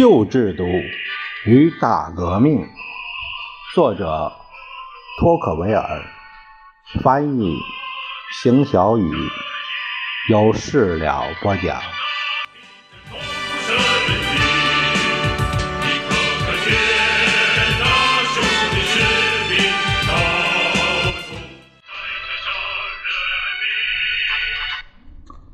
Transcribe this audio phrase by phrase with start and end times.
[0.00, 0.64] 旧制度
[1.44, 2.66] 与大革命，
[3.74, 4.32] 作者
[5.18, 6.02] 托克维尔，
[7.02, 7.54] 翻译
[8.32, 9.12] 邢小雨，
[10.30, 11.78] 由事了播讲。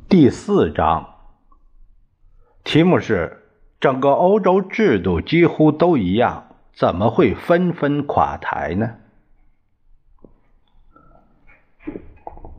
[0.09, 1.05] 第四章，
[2.63, 3.43] 题目是。
[3.87, 8.95] 整个欧洲制度几乎都一样，怎么会纷纷垮台呢？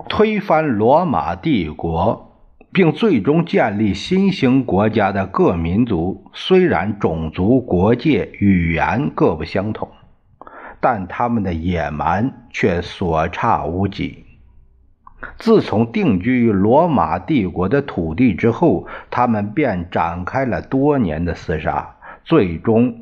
[0.08, 2.32] 推翻罗马帝国，
[2.71, 9.90] 并最终建立新型国家的各民族，虽然种族、国界、语言各不相同，
[10.80, 14.27] 但他们的野蛮却所差无几。
[15.37, 21.96] 自从定居于罗马帝国的土地之后，他们便展开了多年的厮杀。
[22.24, 22.99] 最终，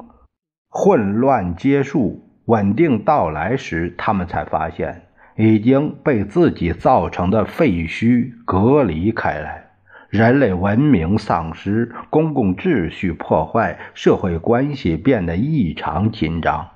[0.69, 9.63] 混乱结束、稳定到来时，他们才发现已经被自己造成的废墟隔离开来。
[10.09, 16.69] 人类文明丧失，公共秩序破坏，社会关系变得异常紧张。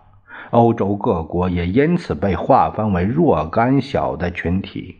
[0.49, 4.97] 欧洲各国也因此被划分为若干小的群体。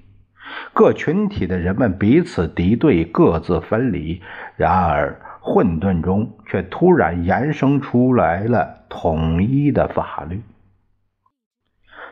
[0.74, 4.22] 各群体的人们彼此敌对，各自分离。
[4.56, 10.42] 然而，混沌中却突然延伸出来了统一的法律。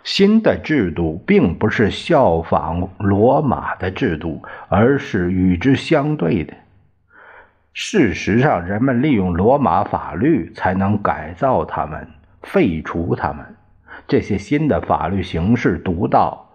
[0.03, 6.53] 新的制度并不是效仿罗马的制度，而是与之相对的。
[7.73, 12.07] 事实上，人们利用罗马法律才能改造他们、
[12.41, 13.45] 废除他们。
[14.07, 16.46] 这些新的法律形式独到。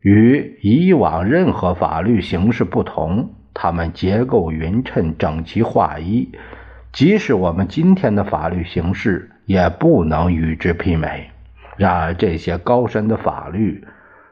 [0.00, 6.30] 与以往任何法律形式不同，它们结构匀称、整齐划一，
[6.92, 11.30] 即使我们今天的法律形式也不能与之媲美。
[11.76, 13.84] 然而，这些高深的法律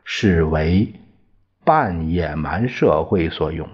[0.05, 0.95] 是为
[1.65, 3.69] 半野蛮社会所用。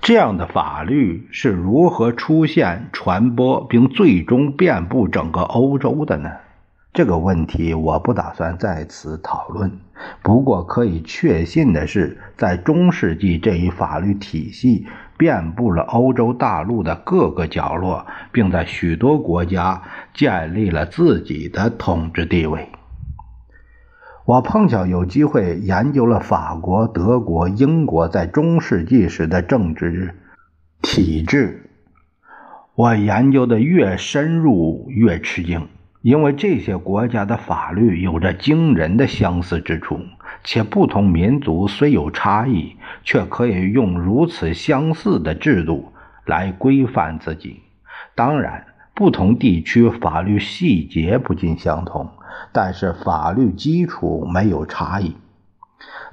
[0.00, 6.30] 这样的法律是如何出现、传播并最终遍布整个欧洲的呢？
[6.96, 9.70] 这个问题我不打算在此讨论。
[10.22, 14.86] 不过可以确信的是，在中世纪，这一法律体系
[15.18, 19.82] 遍布了欧洲大陆的各个角落，并在许多国家
[20.14, 22.66] 建立了自己的统治地位。
[24.24, 30.14] 我碰巧有机会研究了法国、德国、英国在中世纪时的政治
[30.80, 31.68] 体制。
[32.74, 35.68] 我研究的越深入，越吃惊。
[36.06, 39.98] 因为这些国家的法律有着惊人的相似之处，
[40.44, 45.92] 且不同民族虽有差异，却可以用如此相似的制度
[46.24, 47.60] 来规范自己。
[48.14, 52.08] 当然，不同地区法律细节不尽相同，
[52.52, 55.16] 但是法律基础没有差异。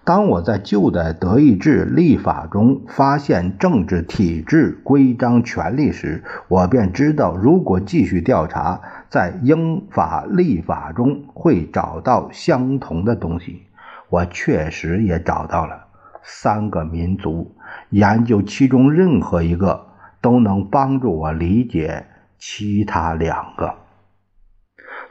[0.06, 13.64] 当我在旧的德意志立法中发现政治体制、规章、权利时，我便知道，如果继续调查，在英法立法中会找到相同的东西。
[14.10, 15.86] 我确实也找到了
[16.22, 17.56] 三个民族，
[17.90, 19.86] 研究其中任何一个
[20.20, 22.06] 都能帮助我理解
[22.38, 23.74] 其他两个。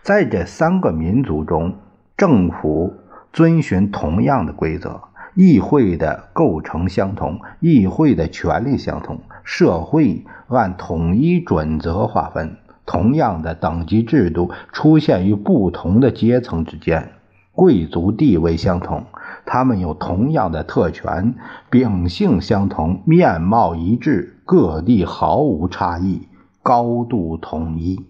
[0.03, 1.77] 在这三个民族中，
[2.15, 2.93] 政府。
[3.33, 5.01] 遵循同样的规则，
[5.35, 17.13] 议会的构成相同，议会的权力相同，社会按统一准则划分，同样的等级制度出现于不同的阶层之间，
[17.53, 19.05] 贵族地位相同，
[19.47, 21.35] 他们有同样的特权，
[21.71, 26.29] 秉性相同，面貌一致，各地毫无差异，
[26.63, 28.05] 高度统一。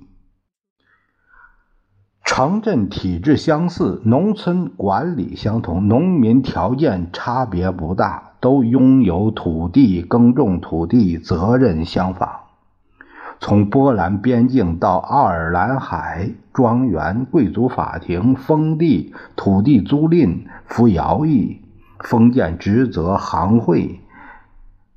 [2.35, 12.31] 城镇体制相似，农村管理相同，农民条件差别不大，都拥有土地，耕种土地责任相仿。
[13.39, 21.61] 从波兰边境到爱尔兰海，庄园、贵族法庭、封地、土地租赁、服徭役、
[22.01, 24.01] 封建职责、行会，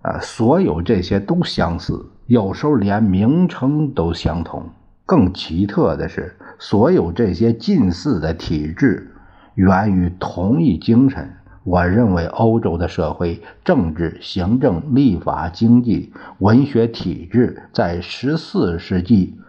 [0.01, 4.69] 啊，所有这些都相似，有时候连名称都相同。
[5.05, 6.37] 更奇特的是。
[6.59, 9.15] 所有这些近似的体制
[9.53, 11.35] 源于同一精神。
[11.63, 19.39] 我认为，欧洲的社会、政治、行政、立法、经济、文学体制在十四世纪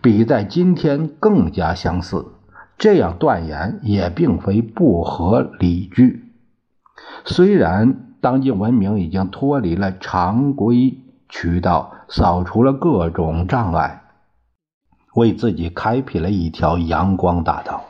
[0.00, 2.26] 比在今天更加相似。
[2.78, 6.32] 这样断言也并非不合理据。
[7.24, 10.98] 虽然当今文明已经脱离了常规
[11.28, 11.90] 渠道。
[12.06, 14.03] 扫除了各种障碍，
[15.14, 17.84] 为自己开辟了一条阳光大道。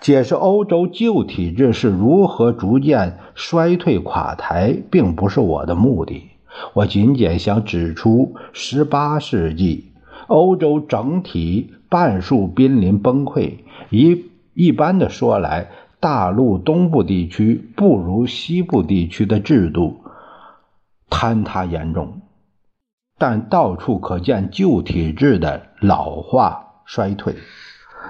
[0.00, 6.30] 解释欧洲旧体制是如何逐渐衰退垮台，并不是我的目的。
[6.74, 9.92] 我仅仅想指出，十八世纪
[10.26, 13.54] 欧洲整体半数濒临崩溃。
[13.90, 15.70] 一一般的说来，
[16.00, 20.00] 大陆东部地区不如西部地区的制度
[21.08, 22.20] 坍塌严重，
[23.18, 27.34] 但到处可见旧体制的老化衰退。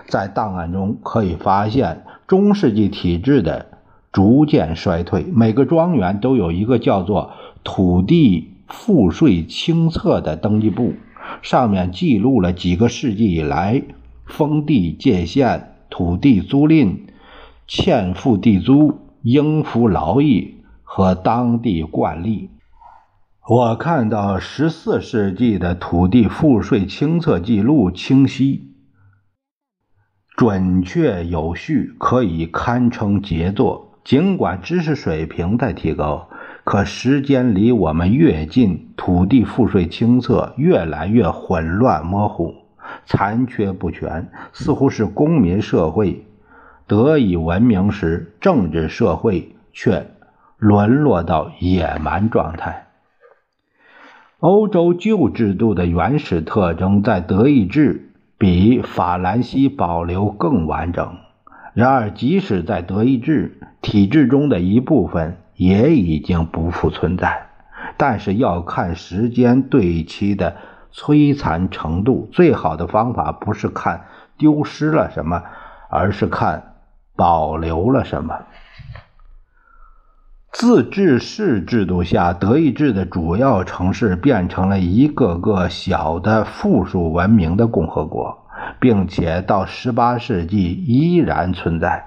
[0.09, 3.67] 在档案中可以发现中世纪体制的
[4.13, 5.25] 逐渐衰退。
[5.25, 10.95] 每个庄园都有一个叫做“土地赋税清册”的登记簿，
[11.43, 13.83] 上面记录了几个世纪以来
[14.25, 16.97] 封地界限、土地租赁、
[17.67, 22.51] 欠付地租、应付劳役和当地惯例。
[23.47, 28.73] 我看到十四世纪的土地赋税清册记录清晰。
[30.35, 33.99] 准确有序，可以堪称杰作。
[34.03, 36.31] 尽管知识水平在提高，
[36.65, 42.55] 可时间离我们越近，土地赋税清册越来越混乱模糊，
[43.05, 46.25] 残缺不全，似乎是公民社会
[46.87, 50.07] 得以文明时，政治社会却
[50.57, 52.84] 沦落到野蛮状态。
[54.45, 58.11] 欧洲旧制度的原始特征在德意志。
[58.37, 61.17] 比法兰西保留更完整。
[61.73, 67.47] 然而，即使在德意志体制中的一部分也已经不复存在。
[67.97, 70.57] 但是，要看时间对其的
[70.93, 74.03] 摧残程度，最好的方法不是看
[74.37, 75.43] 丢失了什么，
[75.89, 76.75] 而是看
[77.17, 78.41] 保留了什么。
[80.67, 88.47] 自治市制度下，德意志的主要城市变成了一个个小的附属文明的共和国，
[88.81, 92.07] 并且到十八世纪依然存在。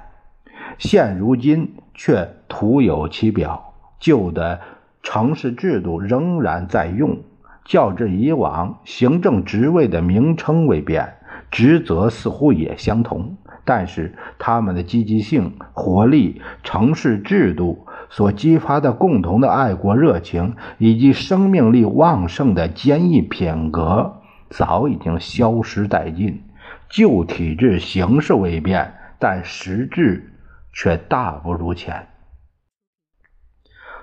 [0.79, 4.59] 现如今却徒有其表，旧的
[5.03, 7.19] 城市制度仍然在用。
[7.63, 11.13] 较之以往，行政职位的名称未变，
[11.51, 17.83] 职责似乎也相同，但是他们的积极性、活力、城市制度。
[18.09, 26.43] 所激发的共同的爱国热情，以及生命力旺盛的坚毅品格，早已经消失殆尽。
[26.89, 30.33] 旧体制形式未变，但实质
[30.73, 32.07] 却大不如前。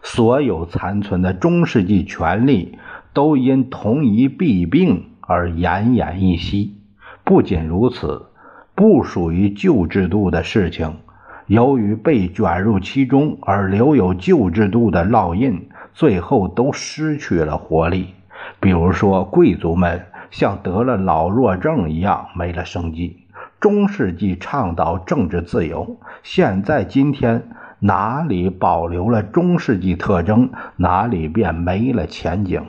[0.02, 2.78] 所有残存的中世纪权力，
[3.14, 6.82] 都因同一弊病而奄奄一息。
[7.24, 8.26] 不仅如此，
[8.74, 10.98] 不属于旧制度的事情。
[11.46, 18.14] 由于被卷入其中而留有旧制度的烙印，最后都失去了活力。
[18.60, 23.18] 比如说，贵族们像得了老弱症一样没了生机。
[23.60, 27.48] 中世纪倡导政治自由，现在今天
[27.78, 32.62] 哪里保留了中世纪特征，哪里便没了前景。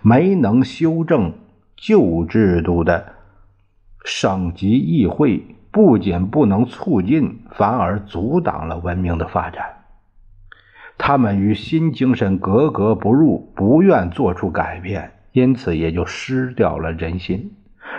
[0.00, 1.32] 没能修正
[1.76, 3.14] 旧制度的
[4.04, 5.44] 省级议会。
[5.72, 9.64] 不仅不能促进，反而阻挡了文明的发展。
[10.98, 17.52] 他们与新精神格格不入，不愿做出改变，因此也就失掉了人心。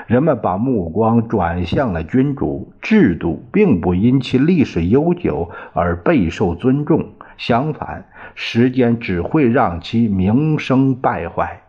[0.07, 11.61] 人们把目光转向了君主制度，并不因其历史悠久而备受尊重，相反，时间只会让其名声败坏。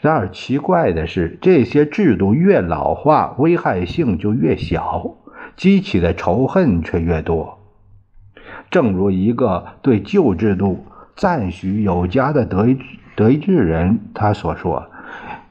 [0.00, 5.16] 然而奇怪的是，这些制度越老化，危害性就越小，
[5.56, 7.58] 激起的仇恨却越多。
[8.70, 12.66] 正如一个对旧制度赞许有加的德
[13.14, 14.90] 德意志人他所说：“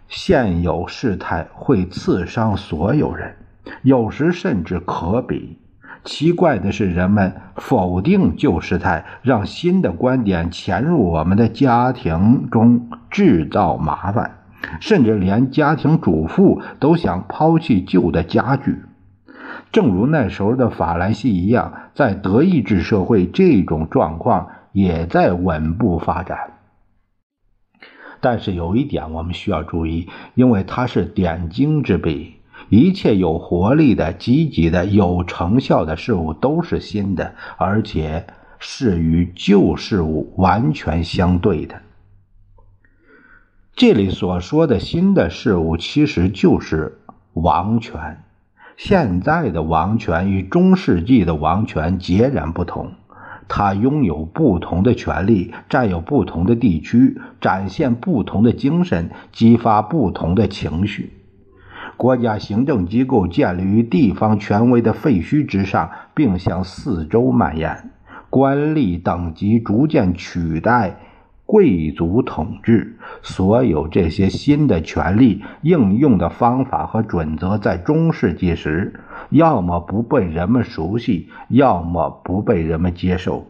[0.10, 3.36] 现有事态会刺伤所有人，
[3.84, 5.58] 有时甚至可比。”
[6.04, 14.40] 奇怪的是，人们否定旧时态，让新的观点潜入我们的家庭中，制造麻烦，
[14.80, 18.84] 甚至连家庭主妇都想抛弃旧的家具。
[19.72, 26.54] 正如那时候的法兰西一样，在德意志社会，这种状况也在稳步发展。
[28.20, 32.38] 但是有一点我们需要注意，因为它是点睛之笔。
[32.72, 38.26] 一切有活力的、积极的、有成效的事物都是新的，而且
[38.60, 41.82] 是与旧事物完全相对的。
[43.76, 47.00] 这里所说的新的事物，其实就是
[47.34, 48.24] 王权。
[48.78, 52.94] 现在的王权与中世纪的王权截然不同。
[53.50, 61.12] 它拥有不同的权利，占有不同的地区，展现不同的精神，激发不同的情绪。
[62.02, 67.92] 国家行政机构建立于地方权威的废墟之上，并向四周蔓延。
[68.32, 70.98] 官吏等级逐渐取代
[71.46, 83.46] 贵族统治，所有这些新的权力应用的方法和准则，在中世纪时，要么不被人们熟悉，要么不被人们接受。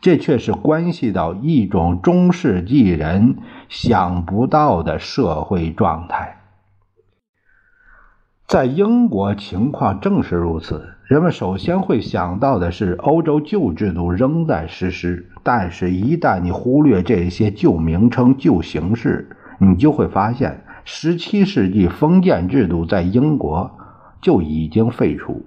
[0.00, 3.36] 这却是关系到一种中世纪人
[3.68, 6.37] 想不到的社会状态。
[8.48, 10.94] 在英国，情况正是如此。
[11.04, 15.28] 人们首先会想到的是，欧洲旧制度仍在实施。
[15.42, 23.70] 但是，一旦你忽略这些旧名称、旧形式，你就会发现，17世纪封建制度在英国
[24.22, 25.44] 就已经废除，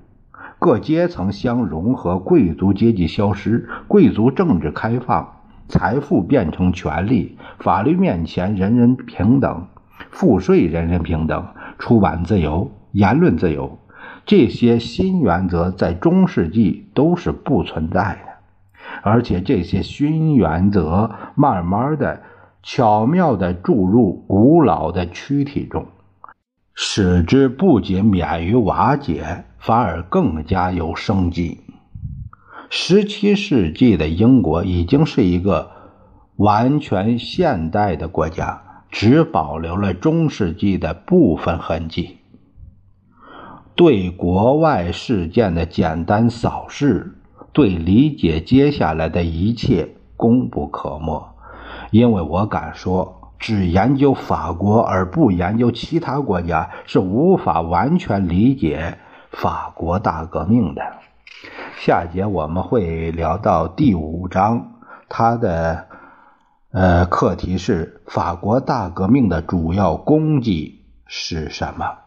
[0.60, 5.28] 各阶层相融合，贵族阶级消失，贵族政治开放，
[5.68, 9.66] 财富变成权力，法律面前人人平等，
[10.12, 11.44] 赋税人人平等，
[11.80, 12.70] 出版自由。
[12.92, 13.80] 言论自由，
[14.26, 18.32] 这些新原则在中世纪都是不存在的，
[19.02, 22.22] 而且这些新原则慢慢的、
[22.62, 25.86] 巧妙的注入古老的躯体中，
[26.74, 31.60] 使之不仅免于瓦解，反而更加有生机。
[32.70, 35.72] 十七世纪的英国已经是一个
[36.38, 42.18] 完全现代的国家，只保留了中世纪的部分痕迹。
[43.76, 47.16] 对国外事件的简单扫视，
[47.54, 51.28] 对理解接下来的一切功不可没。
[51.90, 58.98] 因为我敢说，只研究法国而不研究其他国家，是无法完全理解
[59.32, 60.82] 法国大革命的。
[61.80, 64.74] 下节我们会聊到第五章，
[65.10, 65.88] 它的
[66.72, 72.01] 呃课题是法国大革命的主要功绩是什么。